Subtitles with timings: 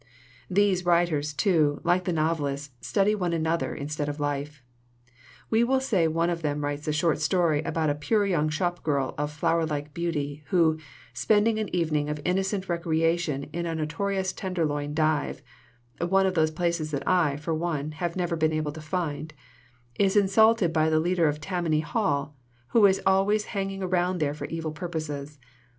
[0.49, 4.63] "These writers, too, like the novelists, study one another instead of life.
[5.51, 9.13] We will say one of them writes a short story about a pure young shopgirl
[9.19, 10.79] of flower like beauty who,
[11.13, 15.43] spending an evening of innocent recreation in a notorious Tenderloin dive
[15.99, 19.31] (one of those places that I, for one, have never been able to find),
[19.99, 22.35] is insulted by the leader of Tammany Hall,
[22.69, 25.37] who is always hang ing around there for evil purposes.